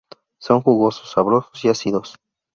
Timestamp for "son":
0.39-0.61